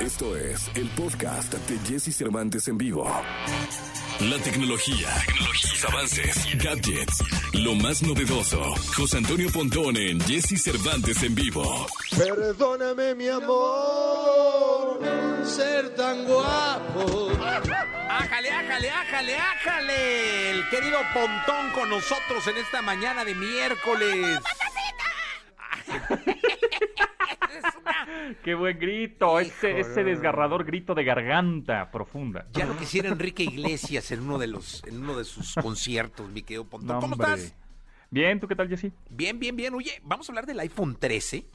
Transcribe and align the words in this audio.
Esto 0.00 0.36
es 0.36 0.70
el 0.74 0.88
podcast 0.90 1.52
de 1.54 1.78
Jesse 1.88 2.14
Cervantes 2.16 2.66
en 2.68 2.78
vivo. 2.78 3.04
La 4.20 4.38
tecnología, 4.38 5.08
tecnología, 5.26 5.88
avances, 5.88 6.46
gadgets, 6.62 7.24
lo 7.54 7.74
más 7.74 8.02
novedoso. 8.02 8.60
José 8.96 9.18
Antonio 9.18 9.50
Pontón 9.50 9.96
en 9.96 10.20
Jesse 10.22 10.60
Cervantes 10.62 11.22
en 11.22 11.34
vivo. 11.34 11.86
Perdóname, 12.16 13.14
mi 13.14 13.28
amor, 13.28 15.00
ser 15.44 15.94
tan 15.94 16.24
guapo. 16.24 17.30
Ájale, 18.08 18.50
ájale, 18.50 18.90
ájale, 18.90 19.36
ájale. 19.38 20.50
El 20.50 20.68
querido 20.70 20.98
Pontón 21.14 21.70
con 21.74 21.88
nosotros 21.90 22.46
en 22.46 22.56
esta 22.58 22.82
mañana 22.82 23.24
de 23.24 23.34
miércoles. 23.34 24.38
Es 27.50 27.64
una- 27.80 28.06
¡Qué 28.42 28.54
buen 28.54 28.78
grito! 28.78 29.38
Ese, 29.40 30.04
desgarrador 30.04 30.64
grito 30.64 30.94
de 30.94 31.04
garganta 31.04 31.90
profunda. 31.90 32.46
Ya 32.52 32.66
lo 32.66 32.76
quisiera 32.76 33.08
Enrique 33.08 33.42
Iglesias 33.42 34.10
en 34.12 34.20
uno 34.20 34.38
de 34.38 34.46
los, 34.46 34.82
en 34.86 35.02
uno 35.02 35.16
de 35.16 35.24
sus 35.24 35.54
conciertos, 35.54 36.28
mi 36.30 36.42
querido 36.42 36.64
Pontón. 36.64 36.96
No, 36.96 37.00
¿Cómo 37.00 37.14
estás? 37.14 37.54
Bien, 38.12 38.40
¿tú 38.40 38.48
qué 38.48 38.56
tal, 38.56 38.68
Jessy? 38.68 38.92
Bien, 39.08 39.38
bien, 39.38 39.54
bien. 39.54 39.72
Oye, 39.74 40.00
vamos 40.02 40.28
a 40.28 40.32
hablar 40.32 40.44
del 40.46 40.58
iPhone 40.58 40.96
13. 40.98 41.46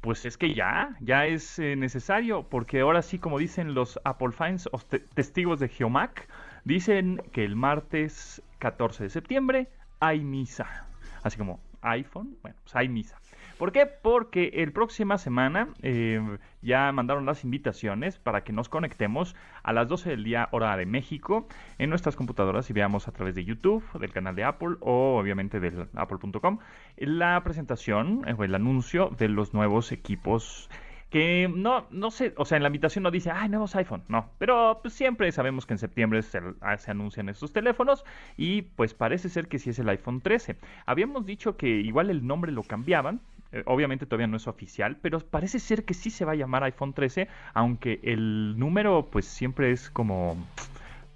Pues 0.00 0.24
es 0.24 0.36
que 0.36 0.54
ya, 0.54 0.96
ya 1.00 1.26
es 1.26 1.58
eh, 1.60 1.76
necesario, 1.76 2.42
porque 2.48 2.80
ahora 2.80 3.02
sí, 3.02 3.18
como 3.20 3.38
dicen 3.38 3.74
los 3.74 4.00
Apple 4.04 4.32
fans 4.32 4.68
o 4.72 4.78
te- 4.78 4.98
testigos 4.98 5.60
de 5.60 5.68
Geomac, 5.68 6.28
dicen 6.64 7.22
que 7.32 7.44
el 7.44 7.54
martes 7.54 8.42
14 8.58 9.04
de 9.04 9.10
septiembre 9.10 9.68
hay 10.00 10.20
misa. 10.20 10.88
Así 11.22 11.38
como 11.38 11.60
iPhone, 11.82 12.36
bueno, 12.42 12.56
pues 12.62 12.76
hay 12.76 12.88
misa. 12.88 13.20
¿Por 13.60 13.72
qué? 13.72 13.84
Porque 13.84 14.52
el 14.54 14.72
próxima 14.72 15.18
semana 15.18 15.68
eh, 15.82 16.38
ya 16.62 16.90
mandaron 16.92 17.26
las 17.26 17.44
invitaciones 17.44 18.18
para 18.18 18.42
que 18.42 18.54
nos 18.54 18.70
conectemos 18.70 19.36
a 19.62 19.74
las 19.74 19.86
12 19.86 20.08
del 20.08 20.24
día 20.24 20.48
hora 20.52 20.74
de 20.78 20.86
México 20.86 21.46
en 21.76 21.90
nuestras 21.90 22.16
computadoras 22.16 22.70
y 22.70 22.72
veamos 22.72 23.06
a 23.06 23.12
través 23.12 23.34
de 23.34 23.44
YouTube, 23.44 23.84
del 23.98 24.14
canal 24.14 24.34
de 24.34 24.44
Apple 24.44 24.76
o 24.80 25.18
obviamente 25.18 25.60
del 25.60 25.88
apple.com 25.94 26.58
la 26.96 27.42
presentación 27.44 28.22
eh, 28.26 28.34
o 28.36 28.44
el 28.44 28.54
anuncio 28.54 29.10
de 29.18 29.28
los 29.28 29.52
nuevos 29.52 29.92
equipos 29.92 30.70
que 31.10 31.50
no, 31.52 31.86
no 31.90 32.10
sé, 32.10 32.32
o 32.36 32.44
sea, 32.44 32.56
en 32.56 32.62
la 32.62 32.68
invitación 32.68 33.02
no 33.02 33.10
dice, 33.10 33.30
ay, 33.32 33.48
nuevos 33.48 33.74
iPhone, 33.74 34.04
no, 34.08 34.30
pero 34.38 34.78
pues, 34.80 34.94
siempre 34.94 35.30
sabemos 35.32 35.66
que 35.66 35.74
en 35.74 35.78
septiembre 35.78 36.22
se, 36.22 36.40
ah, 36.60 36.78
se 36.78 36.90
anuncian 36.92 37.28
estos 37.28 37.52
teléfonos 37.52 38.04
y 38.36 38.62
pues 38.62 38.94
parece 38.94 39.28
ser 39.28 39.48
que 39.48 39.58
sí 39.58 39.70
es 39.70 39.78
el 39.80 39.88
iPhone 39.88 40.20
13. 40.20 40.56
Habíamos 40.86 41.26
dicho 41.26 41.56
que 41.56 41.68
igual 41.68 42.10
el 42.10 42.26
nombre 42.26 42.52
lo 42.52 42.62
cambiaban, 42.62 43.20
eh, 43.52 43.64
obviamente 43.66 44.06
todavía 44.06 44.28
no 44.28 44.36
es 44.36 44.46
oficial, 44.46 44.96
pero 45.02 45.18
parece 45.18 45.58
ser 45.58 45.84
que 45.84 45.94
sí 45.94 46.10
se 46.10 46.24
va 46.24 46.32
a 46.32 46.36
llamar 46.36 46.62
iPhone 46.62 46.92
13, 46.92 47.26
aunque 47.54 47.98
el 48.04 48.56
número 48.56 49.08
pues 49.10 49.26
siempre 49.26 49.72
es 49.72 49.90
como 49.90 50.36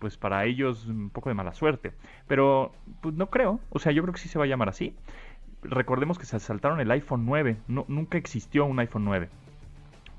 pues 0.00 0.16
para 0.16 0.44
ellos 0.44 0.86
un 0.86 1.10
poco 1.10 1.28
de 1.28 1.34
mala 1.34 1.54
suerte. 1.54 1.92
Pero 2.26 2.72
pues 3.00 3.14
no 3.14 3.30
creo, 3.30 3.60
o 3.70 3.78
sea, 3.78 3.92
yo 3.92 4.02
creo 4.02 4.12
que 4.12 4.20
sí 4.20 4.28
se 4.28 4.38
va 4.38 4.44
a 4.44 4.48
llamar 4.48 4.68
así. 4.68 4.96
Recordemos 5.62 6.18
que 6.18 6.26
se 6.26 6.38
saltaron 6.40 6.80
el 6.80 6.90
iPhone 6.90 7.24
9, 7.24 7.56
no, 7.68 7.84
nunca 7.88 8.18
existió 8.18 8.66
un 8.66 8.78
iPhone 8.80 9.04
9. 9.04 9.28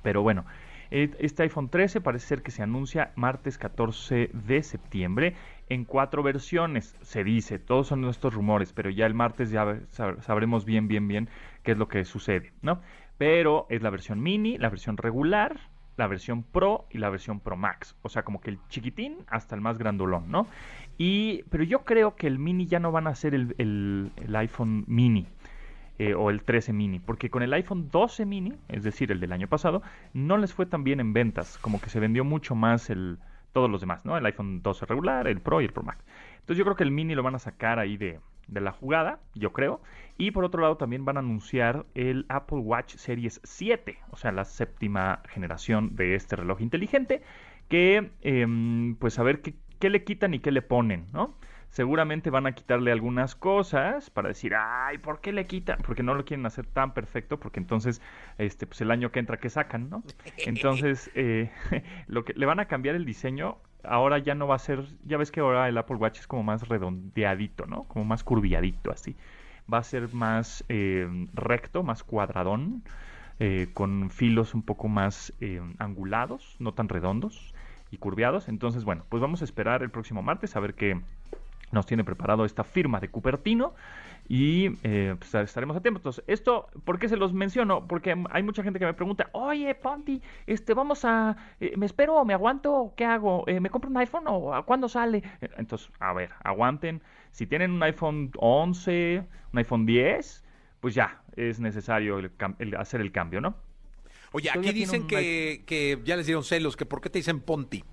Pero 0.05 0.21
bueno, 0.21 0.45
eh, 0.91 1.09
este 1.17 1.41
iPhone 1.43 1.69
13 1.69 1.99
parece 1.99 2.27
ser 2.27 2.43
que 2.43 2.51
se 2.51 2.61
anuncia 2.61 3.11
martes 3.15 3.57
14 3.57 4.29
de 4.33 4.61
septiembre 4.61 5.33
en 5.67 5.83
cuatro 5.83 6.21
versiones, 6.21 6.95
se 7.01 7.23
dice, 7.23 7.57
todos 7.57 7.87
son 7.87 8.01
nuestros 8.01 8.35
rumores, 8.35 8.71
pero 8.71 8.91
ya 8.91 9.07
el 9.07 9.15
martes 9.15 9.49
ya 9.49 9.65
sab- 9.65 10.21
sabremos 10.21 10.63
bien, 10.63 10.87
bien, 10.87 11.07
bien 11.07 11.27
qué 11.63 11.71
es 11.71 11.77
lo 11.79 11.87
que 11.87 12.05
sucede, 12.05 12.53
¿no? 12.61 12.81
Pero 13.17 13.65
es 13.71 13.81
la 13.81 13.89
versión 13.89 14.21
mini, 14.21 14.59
la 14.59 14.69
versión 14.69 14.97
regular, 14.97 15.57
la 15.97 16.05
versión 16.05 16.43
Pro 16.43 16.85
y 16.91 16.99
la 16.99 17.09
versión 17.09 17.39
Pro 17.39 17.55
Max, 17.57 17.95
o 18.03 18.09
sea, 18.09 18.21
como 18.23 18.39
que 18.39 18.51
el 18.51 18.59
chiquitín 18.69 19.17
hasta 19.27 19.55
el 19.55 19.61
más 19.61 19.79
grandolón, 19.79 20.29
¿no? 20.29 20.47
Y, 20.99 21.43
pero 21.49 21.63
yo 21.63 21.83
creo 21.83 22.15
que 22.15 22.27
el 22.27 22.37
mini 22.37 22.67
ya 22.67 22.79
no 22.79 22.91
van 22.91 23.07
a 23.07 23.15
ser 23.15 23.33
el 23.33 24.11
iPhone 24.35 24.83
mini, 24.87 25.27
eh, 25.99 26.13
o 26.13 26.29
el 26.29 26.43
13 26.43 26.73
mini, 26.73 26.99
porque 26.99 27.29
con 27.29 27.43
el 27.43 27.53
iPhone 27.53 27.89
12 27.91 28.25
mini, 28.25 28.53
es 28.67 28.83
decir, 28.83 29.11
el 29.11 29.19
del 29.19 29.31
año 29.31 29.47
pasado, 29.47 29.81
no 30.13 30.37
les 30.37 30.53
fue 30.53 30.65
tan 30.65 30.83
bien 30.83 30.99
en 30.99 31.13
ventas, 31.13 31.57
como 31.59 31.79
que 31.79 31.89
se 31.89 31.99
vendió 31.99 32.23
mucho 32.23 32.55
más 32.55 32.89
el 32.89 33.17
todos 33.53 33.69
los 33.69 33.79
demás, 33.79 34.03
¿no? 34.03 34.17
El 34.17 34.25
iPhone 34.25 34.61
12 34.61 34.85
regular, 34.85 35.29
el 35.29 35.39
Pro 35.39 35.61
y 35.61 35.65
el 35.65 35.71
Pro 35.71 35.81
Max. 35.83 36.03
Entonces 36.33 36.57
yo 36.57 36.65
creo 36.65 36.75
que 36.75 36.83
el 36.83 36.91
mini 36.91 37.15
lo 37.15 37.23
van 37.23 37.35
a 37.35 37.39
sacar 37.39 37.79
ahí 37.79 37.95
de, 37.95 38.19
de 38.49 38.59
la 38.61 38.73
jugada, 38.73 39.19
yo 39.33 39.53
creo. 39.53 39.81
Y 40.17 40.31
por 40.31 40.43
otro 40.43 40.61
lado 40.61 40.75
también 40.75 41.05
van 41.05 41.15
a 41.15 41.21
anunciar 41.21 41.85
el 41.95 42.25
Apple 42.27 42.59
Watch 42.59 42.95
Series 42.95 43.39
7, 43.45 43.97
o 44.11 44.17
sea, 44.17 44.33
la 44.33 44.43
séptima 44.43 45.21
generación 45.29 45.95
de 45.95 46.15
este 46.15 46.35
reloj 46.35 46.59
inteligente, 46.61 47.21
que 47.69 48.11
em, 48.21 48.95
pues 48.95 49.19
a 49.19 49.23
ver 49.23 49.41
qué, 49.41 49.55
qué 49.79 49.89
le 49.89 50.03
quitan 50.03 50.33
y 50.33 50.39
qué 50.39 50.51
le 50.51 50.61
ponen, 50.61 51.07
¿no? 51.13 51.33
Seguramente 51.75 52.29
van 52.29 52.47
a 52.47 52.53
quitarle 52.53 52.89
algunas 52.93 53.35
cosas 53.35 54.09
para 54.09 54.29
decir, 54.29 54.53
ay, 54.55 54.97
¿por 54.97 55.19
qué 55.19 55.33
le 55.33 55.45
quitan? 55.45 55.77
Porque 55.85 56.03
no 56.03 56.13
lo 56.15 56.23
quieren 56.23 56.45
hacer 56.45 56.65
tan 56.65 56.93
perfecto, 56.93 57.37
porque 57.37 57.59
entonces, 57.59 58.01
este, 58.37 58.65
pues 58.65 58.79
el 58.79 58.91
año 58.91 59.11
que 59.11 59.19
entra, 59.19 59.35
que 59.35 59.49
sacan, 59.49 59.89
no? 59.89 60.01
Entonces, 60.45 61.11
eh, 61.15 61.51
lo 62.07 62.23
que 62.23 62.31
le 62.33 62.45
van 62.45 62.61
a 62.61 62.69
cambiar 62.69 62.95
el 62.95 63.03
diseño, 63.03 63.57
ahora 63.83 64.19
ya 64.19 64.35
no 64.35 64.47
va 64.47 64.55
a 64.55 64.59
ser, 64.59 64.85
ya 65.03 65.17
ves 65.17 65.31
que 65.31 65.41
ahora 65.41 65.67
el 65.67 65.77
Apple 65.77 65.97
Watch 65.97 66.19
es 66.19 66.27
como 66.27 66.43
más 66.43 66.65
redondeadito, 66.69 67.65
¿no? 67.65 67.83
Como 67.83 68.05
más 68.05 68.23
curvilladito, 68.23 68.89
así. 68.89 69.17
Va 69.71 69.79
a 69.79 69.83
ser 69.83 70.13
más 70.13 70.63
eh, 70.69 71.27
recto, 71.33 71.83
más 71.83 72.05
cuadradón, 72.05 72.83
eh, 73.41 73.67
con 73.73 74.11
filos 74.11 74.53
un 74.53 74.61
poco 74.61 74.87
más 74.87 75.33
eh, 75.41 75.59
angulados, 75.79 76.55
no 76.59 76.73
tan 76.73 76.87
redondos 76.87 77.53
y 77.91 77.97
curviados. 77.97 78.47
Entonces, 78.47 78.85
bueno, 78.85 79.03
pues 79.09 79.19
vamos 79.19 79.41
a 79.41 79.43
esperar 79.43 79.83
el 79.83 79.89
próximo 79.89 80.21
martes 80.21 80.55
a 80.55 80.61
ver 80.61 80.73
qué 80.73 81.01
nos 81.71 81.85
tiene 81.85 82.03
preparado 82.03 82.45
esta 82.45 82.63
firma 82.63 82.99
de 82.99 83.09
Cupertino 83.09 83.73
y 84.27 84.77
eh, 84.83 85.15
pues, 85.19 85.33
estaremos 85.35 85.75
atentos. 85.77 86.23
Esto, 86.25 86.67
¿por 86.83 86.97
qué 86.99 87.09
se 87.09 87.17
los 87.17 87.33
menciono? 87.33 87.87
Porque 87.87 88.15
hay 88.31 88.43
mucha 88.43 88.63
gente 88.63 88.79
que 88.79 88.85
me 88.85 88.93
pregunta, 88.93 89.29
oye, 89.33 89.75
Ponti, 89.75 90.21
este, 90.47 90.73
vamos 90.73 91.05
a, 91.05 91.35
eh, 91.59 91.73
¿me 91.77 91.85
espero 91.85 92.15
o 92.15 92.25
me 92.25 92.33
aguanto? 92.33 92.93
¿Qué 92.95 93.05
hago? 93.05 93.43
Eh, 93.47 93.59
¿Me 93.59 93.69
compro 93.69 93.89
un 93.89 93.97
iPhone 93.97 94.23
o 94.27 94.53
a 94.55 94.65
cuándo 94.65 94.87
sale? 94.89 95.21
Eh, 95.41 95.49
Entonces, 95.57 95.91
a 95.99 96.13
ver, 96.13 96.31
aguanten. 96.43 97.01
Si 97.31 97.45
tienen 97.45 97.71
un 97.71 97.83
iPhone 97.83 98.31
11, 98.37 99.23
un 99.51 99.57
iPhone 99.59 99.85
10, 99.85 100.43
pues 100.79 100.95
ya, 100.95 101.21
es 101.35 101.59
necesario 101.59 102.17
el 102.19 102.35
cam- 102.37 102.55
el 102.59 102.75
hacer 102.77 103.01
el 103.01 103.11
cambio, 103.11 103.41
¿no? 103.41 103.55
Oye, 104.31 104.49
aquí 104.49 104.71
dicen 104.73 105.07
que, 105.07 105.63
que 105.65 105.99
ya 106.03 106.15
les 106.15 106.25
dieron 106.25 106.43
celos, 106.43 106.75
que 106.77 106.85
por 106.85 107.01
qué 107.01 107.09
te 107.09 107.19
dicen 107.19 107.41
Ponti. 107.41 107.83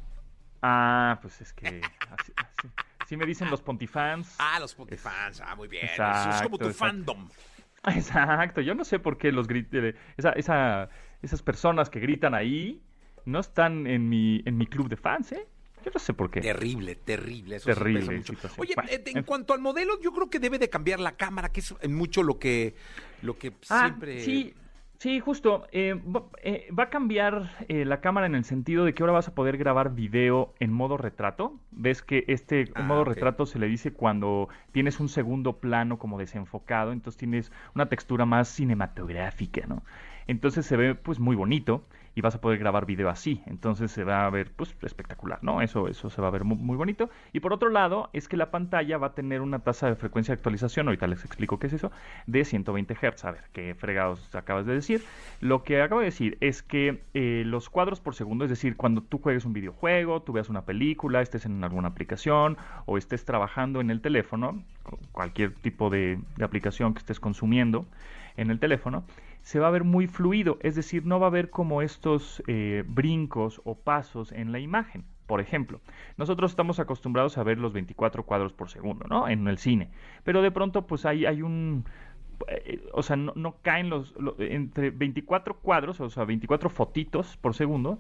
Ah, 0.62 1.18
pues 1.20 1.40
es 1.40 1.52
que 1.52 1.80
así, 2.10 2.32
me 3.16 3.26
dicen 3.26 3.50
los 3.50 3.62
Pontifans. 3.62 4.36
Ah, 4.38 4.58
los 4.60 4.74
Ponti 4.74 4.96
fans. 4.96 5.40
Ah, 5.44 5.54
muy 5.56 5.68
bien. 5.68 5.84
Exacto, 5.86 6.30
es 6.30 6.42
como 6.42 6.58
tu 6.58 6.66
exacto. 6.68 7.14
fandom. 7.14 7.28
Exacto, 7.86 8.60
yo 8.60 8.74
no 8.74 8.84
sé 8.84 8.98
por 8.98 9.18
qué 9.18 9.32
los 9.32 9.48
grit- 9.48 9.68
eh, 9.72 9.94
esa, 10.16 10.30
esa- 10.32 10.88
esas 11.20 11.42
personas 11.42 11.90
que 11.90 12.00
gritan 12.00 12.34
ahí 12.34 12.80
no 13.24 13.40
están 13.40 13.86
en 13.86 14.08
mi, 14.08 14.42
en 14.44 14.56
mi 14.56 14.66
club 14.66 14.88
de 14.88 14.96
fans, 14.96 15.32
¿eh? 15.32 15.46
Yo 15.84 15.90
no 15.92 15.98
sé 15.98 16.14
por 16.14 16.30
qué. 16.30 16.40
Terrible, 16.40 16.94
terrible. 16.94 17.56
Eso 17.56 17.66
Terrible 17.74 18.16
mucho. 18.18 18.34
Oye, 18.58 18.74
Bueno, 18.76 18.88
en 18.92 19.18
en- 19.18 19.24
cuanto 19.24 19.52
al 19.52 19.60
modelo, 19.60 20.00
yo 20.00 20.12
creo 20.12 20.30
que 20.30 20.38
debe 20.38 20.58
de 20.60 20.70
cambiar 20.70 21.00
la 21.00 21.16
cámara, 21.16 21.50
que 21.50 21.58
es 21.58 21.74
mucho 21.88 22.22
lo 22.22 22.38
que, 22.38 22.76
lo 23.22 23.36
que 23.36 23.52
Ah, 23.68 23.80
siempre... 23.80 24.20
sí, 24.22 24.54
sí, 25.02 25.20
justo. 25.20 25.66
eh, 25.72 25.94
va, 25.94 26.24
eh, 26.42 26.68
va 26.78 26.84
a 26.84 26.90
cambiar 26.90 27.50
eh, 27.68 27.84
la 27.84 28.00
cámara 28.00 28.26
en 28.26 28.34
el 28.34 28.44
sentido 28.44 28.84
de 28.84 28.94
que 28.94 29.02
ahora 29.02 29.12
vas 29.14 29.28
a 29.28 29.34
poder 29.34 29.56
grabar 29.56 29.94
video 29.94 30.54
en 30.60 30.72
modo 30.72 30.96
retrato. 30.96 31.58
Ves 31.70 32.02
que 32.02 32.24
este 32.28 32.70
Ah, 32.74 32.82
modo 32.82 33.04
retrato 33.04 33.46
se 33.46 33.58
le 33.58 33.66
dice 33.68 33.92
cuando 33.92 34.48
tienes 34.72 35.00
un 35.00 35.08
segundo 35.08 35.58
plano 35.60 35.98
como 35.98 36.18
desenfocado, 36.18 36.92
entonces 36.92 37.18
tienes 37.18 37.52
una 37.74 37.88
textura 37.88 38.26
más 38.26 38.48
cinematográfica, 38.48 39.66
¿no? 39.66 39.82
Entonces 40.26 40.66
se 40.66 40.76
ve 40.76 40.94
pues 40.94 41.18
muy 41.18 41.36
bonito 41.36 41.84
y 42.14 42.20
vas 42.20 42.34
a 42.34 42.40
poder 42.40 42.58
grabar 42.58 42.84
video 42.86 43.08
así, 43.08 43.42
entonces 43.46 43.90
se 43.90 44.04
va 44.04 44.26
a 44.26 44.30
ver 44.30 44.52
pues 44.54 44.76
espectacular, 44.82 45.38
¿no? 45.42 45.62
Eso 45.62 45.88
eso 45.88 46.10
se 46.10 46.20
va 46.20 46.28
a 46.28 46.30
ver 46.30 46.44
mu- 46.44 46.56
muy, 46.56 46.76
bonito. 46.76 47.08
Y 47.32 47.40
por 47.40 47.52
otro 47.52 47.70
lado, 47.70 48.10
es 48.12 48.28
que 48.28 48.36
la 48.36 48.50
pantalla 48.50 48.98
va 48.98 49.08
a 49.08 49.14
tener 49.14 49.40
una 49.40 49.60
tasa 49.60 49.86
de 49.88 49.96
frecuencia 49.96 50.32
de 50.34 50.38
actualización, 50.38 50.88
ahorita 50.88 51.06
les 51.06 51.24
explico 51.24 51.58
qué 51.58 51.68
es 51.68 51.72
eso, 51.74 51.90
de 52.26 52.44
120 52.44 52.94
Hz. 52.94 53.24
A 53.24 53.30
ver, 53.32 53.44
qué 53.52 53.74
fregados 53.74 54.34
acabas 54.34 54.66
de 54.66 54.74
decir. 54.74 55.02
Lo 55.40 55.62
que 55.62 55.80
acabo 55.82 56.00
de 56.00 56.06
decir 56.06 56.36
es 56.40 56.62
que 56.62 57.02
eh, 57.14 57.42
los 57.46 57.68
cuadros 57.70 58.00
por 58.00 58.14
segundo, 58.14 58.44
es 58.44 58.50
decir, 58.50 58.76
cuando 58.76 59.02
tú 59.02 59.18
juegues 59.18 59.44
un 59.44 59.52
videojuego, 59.52 60.22
tú 60.22 60.32
veas 60.32 60.48
una 60.48 60.62
película, 60.64 61.22
estés 61.22 61.46
en 61.46 61.62
alguna 61.64 61.88
aplicación 61.88 62.56
o 62.86 62.98
estés 62.98 63.24
trabajando 63.24 63.80
en 63.80 63.90
el 63.90 64.00
teléfono, 64.00 64.62
cu- 64.82 64.98
cualquier 65.12 65.54
tipo 65.54 65.90
de 65.90 66.18
aplicación 66.40 66.94
que 66.94 66.98
estés 66.98 67.20
consumiendo 67.20 67.86
en 68.36 68.50
el 68.50 68.58
teléfono, 68.58 69.04
se 69.42 69.58
va 69.60 69.68
a 69.68 69.70
ver 69.70 69.84
muy 69.84 70.06
fluido, 70.06 70.58
es 70.62 70.74
decir, 70.74 71.04
no 71.06 71.20
va 71.20 71.26
a 71.26 71.30
haber 71.30 71.50
como 71.50 71.82
estos 71.82 72.42
eh, 72.46 72.84
brincos 72.86 73.60
o 73.64 73.74
pasos 73.76 74.32
en 74.32 74.52
la 74.52 74.58
imagen. 74.60 75.04
Por 75.26 75.40
ejemplo, 75.40 75.80
nosotros 76.16 76.50
estamos 76.52 76.78
acostumbrados 76.78 77.38
a 77.38 77.42
ver 77.42 77.58
los 77.58 77.72
24 77.72 78.24
cuadros 78.24 78.52
por 78.52 78.68
segundo, 78.70 79.06
¿no? 79.08 79.28
En 79.28 79.46
el 79.48 79.58
cine. 79.58 79.90
Pero 80.24 80.42
de 80.42 80.50
pronto, 80.50 80.86
pues 80.86 81.06
hay, 81.06 81.26
hay 81.26 81.42
un... 81.42 81.84
eh, 82.48 82.82
o 82.92 83.02
sea, 83.02 83.16
no, 83.16 83.56
caen 83.62 83.90
los, 83.90 84.14
lo- 84.18 84.36
entre 84.38 84.90
24 84.90 85.56
cuadros, 85.58 86.00
o 86.00 86.10
sea, 86.10 86.24
24 86.24 86.70
fotitos 86.70 87.36
por 87.38 87.54
segundo, 87.54 87.98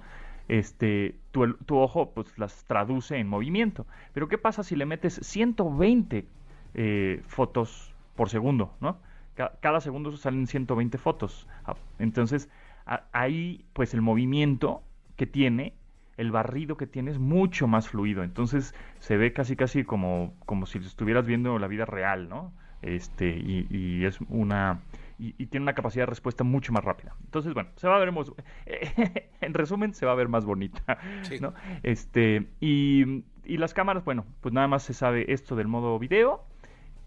este, 0.48 1.16
tu, 1.30 1.54
tu 1.54 1.78
ojo 1.78 2.10
pues 2.12 2.36
las 2.38 2.64
traduce 2.64 3.16
en 3.18 3.28
movimiento. 3.28 3.86
Pero 4.12 4.28
¿qué 4.28 4.38
pasa 4.38 4.62
si 4.62 4.76
le 4.76 4.86
metes 4.86 5.14
120 5.22 6.26
eh, 6.74 7.22
fotos 7.26 7.94
por 8.16 8.28
segundo, 8.28 8.74
¿no? 8.80 8.98
Cada, 9.34 9.80
segundo 9.80 10.14
salen 10.16 10.46
120 10.46 10.98
fotos. 10.98 11.48
Ah, 11.64 11.76
entonces, 11.98 12.50
ahí 13.12 13.64
pues 13.72 13.94
el 13.94 14.02
movimiento 14.02 14.82
que 15.16 15.26
tiene, 15.26 15.74
el 16.16 16.30
barrido 16.30 16.76
que 16.76 16.86
tiene 16.86 17.10
es 17.10 17.18
mucho 17.18 17.66
más 17.66 17.88
fluido. 17.88 18.22
Entonces 18.22 18.74
se 18.98 19.16
ve 19.16 19.32
casi 19.32 19.56
casi 19.56 19.84
como, 19.84 20.34
como 20.44 20.66
si 20.66 20.78
estuvieras 20.78 21.26
viendo 21.26 21.58
la 21.58 21.66
vida 21.66 21.84
real, 21.84 22.28
¿no? 22.28 22.52
Este, 22.82 23.28
y, 23.28 24.04
es 24.04 24.20
una 24.28 24.80
y, 25.18 25.32
tiene 25.46 25.62
una 25.62 25.74
capacidad 25.74 26.02
de 26.02 26.10
respuesta 26.10 26.44
mucho 26.44 26.72
más 26.72 26.84
rápida. 26.84 27.14
Entonces, 27.24 27.54
bueno, 27.54 27.70
se 27.76 27.88
va 27.88 27.96
a 27.96 27.98
ver 28.00 28.12
en 29.40 29.54
resumen, 29.54 29.94
se 29.94 30.04
va 30.04 30.12
a 30.12 30.16
ver 30.16 30.28
más 30.28 30.44
bonita, 30.44 30.98
¿no? 31.40 31.54
Este, 31.84 32.48
y, 32.60 33.24
y 33.44 33.56
las 33.56 33.72
cámaras, 33.72 34.04
bueno, 34.04 34.26
pues 34.40 34.52
nada 34.52 34.66
más 34.66 34.82
se 34.82 34.94
sabe 34.94 35.32
esto 35.32 35.54
del 35.54 35.68
modo 35.68 35.98
video 35.98 36.44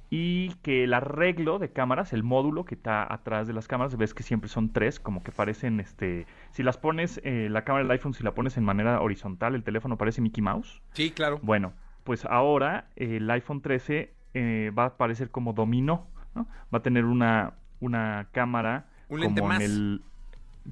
y 0.09 0.49
que 0.61 0.83
el 0.83 0.93
arreglo 0.93 1.59
de 1.59 1.71
cámaras, 1.71 2.13
el 2.13 2.23
módulo 2.23 2.65
que 2.65 2.75
está 2.75 3.11
atrás 3.11 3.47
de 3.47 3.53
las 3.53 3.67
cámaras, 3.67 3.97
ves 3.97 4.13
que 4.13 4.23
siempre 4.23 4.49
son 4.49 4.71
tres, 4.71 4.99
como 4.99 5.23
que 5.23 5.31
parecen, 5.31 5.79
este, 5.79 6.25
si 6.51 6.63
las 6.63 6.77
pones, 6.77 7.19
eh, 7.23 7.47
la 7.49 7.63
cámara 7.63 7.83
del 7.83 7.91
iPhone, 7.91 8.13
si 8.13 8.23
la 8.23 8.33
pones 8.33 8.57
en 8.57 8.63
manera 8.63 9.01
horizontal, 9.01 9.55
el 9.55 9.63
teléfono 9.63 9.97
parece 9.97 10.21
Mickey 10.21 10.41
Mouse. 10.41 10.81
Sí, 10.93 11.11
claro. 11.11 11.39
Bueno, 11.41 11.73
pues 12.03 12.25
ahora 12.25 12.87
el 12.95 13.29
iPhone 13.31 13.61
13 13.61 14.13
eh, 14.33 14.71
va 14.77 14.85
a 14.85 14.97
parecer 14.97 15.31
como 15.31 15.53
dominó, 15.53 16.07
¿no? 16.35 16.47
Va 16.73 16.79
a 16.79 16.81
tener 16.81 17.05
una, 17.05 17.53
una 17.79 18.27
cámara 18.31 18.85
¿Un 19.09 19.21
lente 19.21 19.41
como 19.41 19.53
en 19.53 19.61
el 19.61 20.01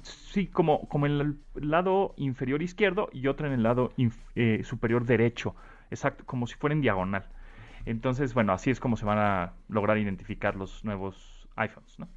sí, 0.02 0.46
como, 0.46 0.88
como 0.88 1.06
en 1.06 1.12
el 1.20 1.36
lado 1.54 2.14
inferior 2.16 2.62
izquierdo 2.62 3.08
y 3.12 3.26
otra 3.28 3.46
en 3.46 3.54
el 3.54 3.62
lado 3.62 3.92
eh, 4.34 4.62
superior 4.64 5.04
derecho, 5.04 5.54
exacto, 5.90 6.24
como 6.26 6.46
si 6.46 6.54
fuera 6.54 6.74
en 6.74 6.80
diagonal. 6.80 7.26
Entonces, 7.86 8.34
bueno, 8.34 8.52
así 8.52 8.70
es 8.70 8.80
como 8.80 8.96
se 8.96 9.04
van 9.04 9.18
a 9.18 9.52
lograr 9.68 9.98
identificar 9.98 10.56
los 10.56 10.84
nuevos 10.84 11.48
iPhones, 11.56 11.98
¿no? 11.98 12.08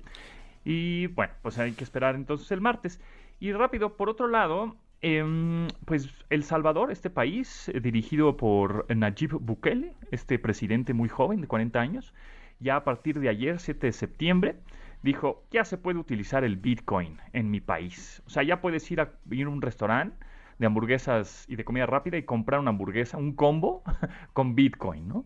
Y 0.64 1.08
bueno, 1.08 1.34
pues 1.42 1.58
hay 1.60 1.72
que 1.74 1.84
esperar 1.84 2.16
entonces 2.16 2.52
el 2.52 2.62
martes. 2.62 3.02
Y 3.40 3.54
rápido, 3.54 3.96
por 3.96 4.10
otro 4.10 4.28
lado, 4.28 4.76
em, 5.02 5.68
pues 5.86 6.10
El 6.30 6.44
Salvador, 6.44 6.92
este 6.92 7.10
país 7.10 7.70
eh, 7.70 7.80
dirigido 7.80 8.36
por 8.36 8.86
Nayib 8.94 9.40
Bukele, 9.40 9.94
este 10.12 10.40
presidente 10.40 10.94
muy 10.94 11.10
joven 11.10 11.42
de 11.42 11.48
40 11.48 11.80
años, 11.80 12.14
ya 12.60 12.78
a 12.78 12.84
partir 12.84 13.20
de 13.20 13.30
ayer, 13.30 13.60
7 13.60 13.88
de 13.88 13.94
septiembre, 13.94 14.56
dijo, 15.04 15.46
ya 15.52 15.64
se 15.66 15.78
puede 15.78 16.00
utilizar 16.00 16.44
el 16.44 16.58
Bitcoin 16.58 17.18
en 17.34 17.52
mi 17.52 17.62
país. 17.62 18.22
O 18.26 18.30
sea, 18.30 18.44
ya 18.44 18.62
puedes 18.62 18.90
ir 18.92 19.02
a, 19.02 19.14
ir 19.30 19.46
a 19.46 19.50
un 19.50 19.62
restaurante 19.62 20.18
de 20.58 20.66
hamburguesas 20.66 21.46
y 21.48 21.56
de 21.56 21.64
comida 21.64 21.86
rápida 21.86 22.18
y 22.18 22.24
comprar 22.24 22.60
una 22.60 22.72
hamburguesa, 22.72 23.18
un 23.18 23.34
combo 23.34 23.84
con 24.34 24.56
Bitcoin, 24.56 25.08
¿no? 25.08 25.26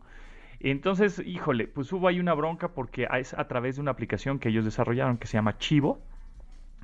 Entonces, 0.63 1.19
híjole, 1.25 1.67
pues 1.67 1.91
hubo 1.91 2.07
ahí 2.07 2.19
una 2.19 2.33
bronca 2.33 2.69
porque 2.69 3.07
es 3.19 3.33
a 3.33 3.47
través 3.47 3.75
de 3.75 3.81
una 3.81 3.91
aplicación 3.91 4.39
que 4.39 4.49
ellos 4.49 4.65
desarrollaron 4.65 5.17
que 5.17 5.27
se 5.27 5.33
llama 5.33 5.57
Chivo. 5.57 6.01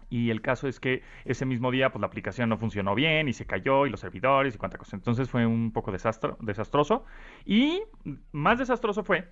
Y 0.10 0.30
el 0.30 0.42
caso 0.42 0.68
es 0.68 0.80
que 0.80 1.04
ese 1.26 1.46
mismo 1.46 1.70
día, 1.70 1.92
pues 1.92 2.00
la 2.00 2.08
aplicación 2.08 2.50
no 2.50 2.58
funcionó 2.58 2.96
bien 2.96 3.28
y 3.28 3.34
se 3.34 3.46
cayó 3.46 3.86
y 3.86 3.90
los 3.90 4.00
servidores 4.00 4.56
y 4.56 4.58
cuánta 4.58 4.78
cosa. 4.78 4.96
Entonces 4.96 5.30
fue 5.30 5.46
un 5.46 5.72
poco 5.72 5.92
desastro, 5.92 6.38
desastroso. 6.40 7.06
Y 7.46 7.84
más 8.32 8.58
desastroso 8.58 9.04
fue 9.04 9.30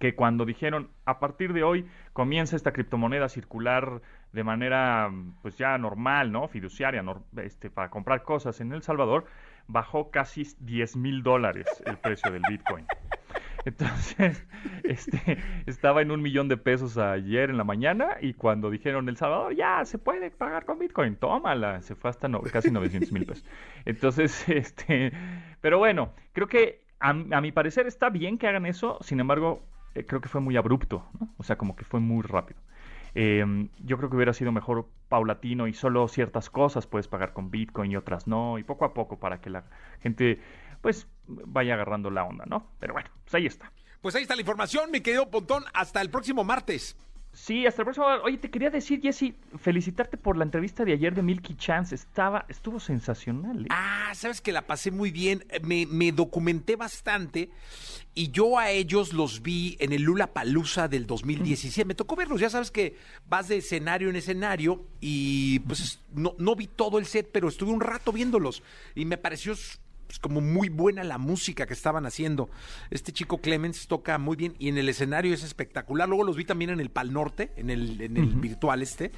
que 0.00 0.14
cuando 0.14 0.44
dijeron 0.44 0.90
a 1.04 1.20
partir 1.20 1.52
de 1.52 1.62
hoy 1.62 1.86
comienza 2.12 2.56
esta 2.56 2.72
criptomoneda 2.72 3.26
a 3.26 3.28
circular 3.28 4.02
de 4.32 4.44
manera 4.44 5.10
pues 5.42 5.56
ya 5.56 5.78
normal, 5.78 6.32
¿no? 6.32 6.48
Fiduciaria, 6.48 7.02
este, 7.36 7.70
para 7.70 7.88
comprar 7.88 8.24
cosas 8.24 8.60
en 8.60 8.72
El 8.72 8.82
Salvador, 8.82 9.26
bajó 9.68 10.10
casi 10.10 10.42
10 10.58 10.96
mil 10.96 11.22
dólares 11.22 11.66
el 11.86 11.96
precio 11.98 12.30
del 12.32 12.42
Bitcoin. 12.48 12.84
Entonces, 13.64 14.46
este, 14.84 15.38
estaba 15.66 16.02
en 16.02 16.10
un 16.10 16.22
millón 16.22 16.48
de 16.48 16.56
pesos 16.56 16.98
ayer 16.98 17.50
en 17.50 17.56
la 17.56 17.64
mañana 17.64 18.16
y 18.20 18.34
cuando 18.34 18.70
dijeron 18.70 19.08
El 19.08 19.16
Salvador, 19.16 19.54
ya, 19.54 19.84
se 19.84 19.98
puede 19.98 20.30
pagar 20.30 20.64
con 20.64 20.78
Bitcoin, 20.78 21.16
tómala, 21.16 21.82
se 21.82 21.94
fue 21.94 22.10
hasta 22.10 22.28
casi 22.52 22.70
900 22.70 23.12
mil 23.12 23.26
pesos. 23.26 23.44
Entonces, 23.84 24.48
este, 24.48 25.12
pero 25.60 25.78
bueno, 25.78 26.12
creo 26.32 26.46
que 26.46 26.84
a, 27.00 27.12
mi 27.12 27.52
parecer 27.52 27.86
está 27.86 28.10
bien 28.10 28.38
que 28.38 28.48
hagan 28.48 28.66
eso, 28.66 28.98
sin 29.00 29.20
embargo, 29.20 29.62
eh, 29.94 30.04
creo 30.06 30.20
que 30.20 30.28
fue 30.28 30.40
muy 30.40 30.56
abrupto, 30.56 31.06
¿no? 31.18 31.28
O 31.36 31.42
sea, 31.42 31.56
como 31.56 31.76
que 31.76 31.84
fue 31.84 32.00
muy 32.00 32.22
rápido. 32.22 32.60
Em, 33.14 33.68
yo 33.84 33.96
creo 33.96 34.10
que 34.10 34.16
hubiera 34.16 34.32
sido 34.32 34.50
mejor 34.50 34.88
paulatino 35.08 35.68
y 35.68 35.72
solo 35.72 36.08
ciertas 36.08 36.50
cosas 36.50 36.88
puedes 36.88 37.06
pagar 37.06 37.32
con 37.32 37.50
Bitcoin 37.50 37.92
y 37.92 37.96
otras 37.96 38.26
no, 38.26 38.58
y 38.58 38.64
poco 38.64 38.84
a 38.84 38.92
poco 38.92 39.20
para 39.20 39.40
que 39.40 39.50
la 39.50 39.64
gente 40.00 40.40
pues 40.84 41.06
vaya 41.26 41.72
agarrando 41.72 42.10
la 42.10 42.24
onda, 42.24 42.44
¿no? 42.44 42.66
Pero 42.78 42.92
bueno, 42.92 43.08
pues 43.24 43.34
ahí 43.36 43.46
está. 43.46 43.72
Pues 44.02 44.14
ahí 44.16 44.20
está 44.20 44.34
la 44.34 44.42
información, 44.42 44.90
mi 44.90 45.00
querido 45.00 45.30
Pontón. 45.30 45.64
Hasta 45.72 46.02
el 46.02 46.10
próximo 46.10 46.44
martes. 46.44 46.94
Sí, 47.32 47.66
hasta 47.66 47.80
el 47.80 47.84
próximo. 47.86 48.06
Oye, 48.22 48.36
te 48.36 48.50
quería 48.50 48.68
decir, 48.68 49.00
Jesse, 49.00 49.32
felicitarte 49.58 50.18
por 50.18 50.36
la 50.36 50.44
entrevista 50.44 50.84
de 50.84 50.92
ayer 50.92 51.14
de 51.14 51.22
Milky 51.22 51.54
Chance. 51.56 51.94
Estaba, 51.94 52.44
estuvo 52.50 52.78
sensacional. 52.80 53.62
¿eh? 53.62 53.68
Ah, 53.70 54.12
sabes 54.14 54.42
que 54.42 54.52
la 54.52 54.66
pasé 54.66 54.90
muy 54.90 55.10
bien. 55.10 55.46
Me, 55.62 55.86
me, 55.86 56.12
documenté 56.12 56.76
bastante 56.76 57.48
y 58.14 58.30
yo 58.30 58.58
a 58.58 58.70
ellos 58.70 59.14
los 59.14 59.40
vi 59.40 59.78
en 59.80 59.94
el 59.94 60.02
Lula 60.02 60.34
Palusa 60.34 60.86
del 60.86 61.06
2017. 61.06 61.86
Me 61.86 61.94
tocó 61.94 62.14
verlos. 62.14 62.42
Ya 62.42 62.50
sabes 62.50 62.70
que 62.70 62.98
vas 63.26 63.48
de 63.48 63.56
escenario 63.56 64.10
en 64.10 64.16
escenario 64.16 64.84
y 65.00 65.60
pues 65.60 66.02
no, 66.12 66.34
no 66.36 66.54
vi 66.54 66.66
todo 66.66 66.98
el 66.98 67.06
set, 67.06 67.30
pero 67.32 67.48
estuve 67.48 67.72
un 67.72 67.80
rato 67.80 68.12
viéndolos 68.12 68.62
y 68.94 69.06
me 69.06 69.16
pareció 69.16 69.54
pues, 70.14 70.20
como 70.20 70.40
muy 70.40 70.68
buena 70.68 71.02
la 71.02 71.18
música 71.18 71.66
que 71.66 71.72
estaban 71.72 72.06
haciendo. 72.06 72.48
Este 72.90 73.12
chico 73.12 73.38
Clemens 73.38 73.88
toca 73.88 74.16
muy 74.18 74.36
bien 74.36 74.54
y 74.58 74.68
en 74.68 74.78
el 74.78 74.88
escenario 74.88 75.34
es 75.34 75.42
espectacular. 75.42 76.08
Luego 76.08 76.24
los 76.24 76.36
vi 76.36 76.44
también 76.44 76.70
en 76.70 76.80
el 76.80 76.90
Pal 76.90 77.12
Norte, 77.12 77.52
en 77.56 77.70
el, 77.70 78.00
en 78.00 78.16
el 78.16 78.26
virtual 78.36 78.82
este. 78.82 79.10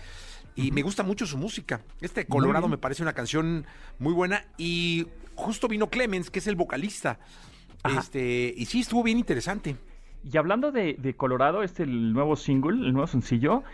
Y 0.54 0.70
me 0.70 0.80
gusta 0.80 1.02
mucho 1.02 1.26
su 1.26 1.36
música. 1.36 1.82
Este 2.00 2.26
Colorado 2.26 2.66
me 2.68 2.78
parece 2.78 3.02
una 3.02 3.12
canción 3.12 3.66
muy 3.98 4.14
buena. 4.14 4.46
Y 4.56 5.06
justo 5.34 5.68
vino 5.68 5.90
Clemens, 5.90 6.30
que 6.30 6.38
es 6.38 6.46
el 6.46 6.56
vocalista. 6.56 7.18
Este, 7.84 8.54
y 8.56 8.64
sí, 8.64 8.80
estuvo 8.80 9.02
bien 9.02 9.18
interesante. 9.18 9.76
Y 10.24 10.38
hablando 10.38 10.72
de, 10.72 11.14
Colorado, 11.16 11.62
este 11.62 11.82
el 11.82 12.14
nuevo 12.14 12.36
single, 12.36 12.86
el 12.86 12.94
nuevo 12.94 13.06
sencillo, 13.06 13.64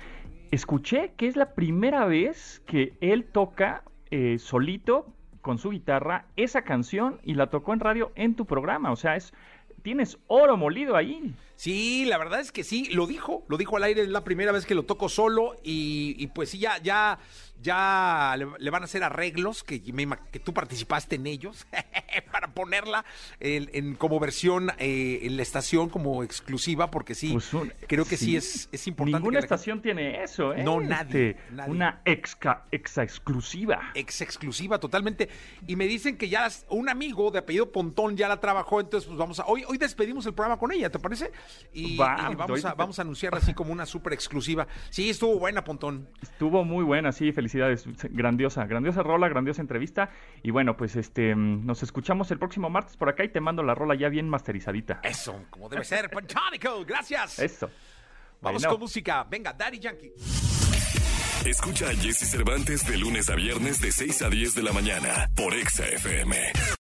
escuché 0.50 1.12
que 1.16 1.28
es 1.28 1.36
la 1.36 1.54
primera 1.54 2.04
vez 2.04 2.62
que 2.66 2.94
él 3.00 3.24
toca 3.24 3.84
eh, 4.10 4.38
solito 4.40 5.14
con 5.42 5.58
su 5.58 5.70
guitarra 5.70 6.24
esa 6.36 6.62
canción 6.62 7.20
y 7.22 7.34
la 7.34 7.48
tocó 7.48 7.74
en 7.74 7.80
radio 7.80 8.12
en 8.14 8.34
tu 8.34 8.46
programa. 8.46 8.90
O 8.92 8.96
sea, 8.96 9.16
es 9.16 9.34
tienes 9.82 10.18
oro 10.28 10.56
molido 10.56 10.96
ahí. 10.96 11.34
Sí, 11.56 12.04
la 12.06 12.18
verdad 12.18 12.40
es 12.40 12.52
que 12.52 12.64
sí, 12.64 12.86
lo 12.92 13.06
dijo, 13.06 13.44
lo 13.48 13.56
dijo 13.56 13.76
al 13.76 13.84
aire, 13.84 14.02
es 14.02 14.08
la 14.08 14.24
primera 14.24 14.52
vez 14.52 14.66
que 14.66 14.74
lo 14.74 14.84
toco 14.84 15.08
solo 15.08 15.56
y, 15.62 16.16
y 16.18 16.26
pues 16.28 16.50
sí, 16.50 16.58
ya, 16.58 16.78
ya, 16.82 17.18
ya 17.62 18.34
le, 18.58 18.70
van 18.70 18.82
a 18.82 18.84
hacer 18.86 19.04
arreglos, 19.04 19.62
que, 19.62 19.80
que 19.80 20.38
tú 20.40 20.52
participaste 20.52 21.16
en 21.16 21.26
ellos, 21.26 21.66
para 22.32 22.52
ponerla 22.52 23.04
en, 23.40 23.94
como 23.94 24.18
versión 24.18 24.70
eh, 24.78 25.20
en 25.22 25.36
la 25.36 25.42
estación, 25.42 25.88
como 25.88 26.22
exclusiva, 26.22 26.90
porque 26.90 27.14
sí, 27.14 27.32
pues 27.32 27.50
creo 27.86 28.04
que 28.04 28.16
sí, 28.16 28.36
es, 28.36 28.68
es 28.72 28.86
importante. 28.86 29.18
Ninguna 29.18 29.38
estación 29.38 29.80
tiene 29.80 30.22
eso, 30.22 30.54
¿eh? 30.54 30.62
No, 30.62 30.80
nadie. 30.80 31.30
Este, 31.30 31.70
una 31.70 32.00
exa, 32.04 32.64
exa 32.70 33.02
exclusiva. 33.02 33.92
Ex 33.94 34.20
exclusiva, 34.20 34.78
totalmente. 34.78 35.28
Y 35.66 35.76
me 35.76 35.86
dicen 35.86 36.16
que 36.16 36.28
ya 36.28 36.48
un 36.68 36.88
amigo 36.88 37.30
de 37.30 37.38
apellido 37.38 37.70
Pontón 37.70 38.16
ya 38.16 38.28
la 38.28 38.40
trabajó, 38.40 38.80
entonces 38.80 39.06
pues 39.06 39.18
vamos 39.18 39.38
a, 39.40 39.46
hoy, 39.46 39.64
hoy 39.68 39.78
despedimos 39.78 40.26
el 40.26 40.34
programa 40.34 40.58
con 40.58 40.72
ella, 40.72 40.90
¿te 40.90 40.98
parece? 40.98 41.30
Y, 41.72 41.96
vamos, 41.96 42.64
a, 42.64 42.74
vamos 42.74 42.98
a 42.98 43.02
anunciarla 43.02 43.38
así 43.38 43.54
como 43.54 43.72
una 43.72 43.86
súper 43.86 44.12
exclusiva. 44.12 44.66
Sí, 44.90 45.10
estuvo 45.10 45.38
buena, 45.38 45.64
Pontón. 45.64 46.08
Estuvo 46.20 46.64
muy 46.64 46.84
buena, 46.84 47.12
sí, 47.12 47.32
felicidades 47.32 47.52
felicidades, 47.52 47.86
grandiosa, 48.10 48.64
grandiosa 48.66 49.02
rola, 49.02 49.28
grandiosa 49.28 49.62
entrevista. 49.62 50.10
Y 50.42 50.50
bueno, 50.50 50.76
pues 50.76 50.96
este, 50.96 51.34
nos 51.34 51.82
escuchamos 51.82 52.30
el 52.30 52.38
próximo 52.38 52.70
martes 52.70 52.96
por 52.96 53.08
acá 53.08 53.24
y 53.24 53.28
te 53.28 53.40
mando 53.40 53.62
la 53.62 53.74
rola 53.74 53.94
ya 53.94 54.08
bien 54.08 54.28
masterizadita. 54.28 55.00
Eso, 55.02 55.44
como 55.50 55.68
debe 55.68 55.84
ser, 55.84 56.10
Pontónico, 56.10 56.84
gracias. 56.84 57.38
Eso. 57.38 57.70
Vamos 58.40 58.66
con 58.66 58.80
música, 58.80 59.24
venga, 59.24 59.52
Daddy 59.52 59.78
Yankee. 59.78 60.12
Escucha 61.46 61.88
a 61.88 61.94
Jesse 61.94 62.28
Cervantes 62.30 62.86
de 62.86 62.96
lunes 62.96 63.28
a 63.28 63.34
viernes 63.34 63.80
de 63.80 63.90
6 63.90 64.22
a 64.22 64.28
10 64.28 64.54
de 64.54 64.62
la 64.62 64.72
mañana 64.72 65.30
por 65.34 65.54
Exa 65.54 65.86
FM. 65.86 66.36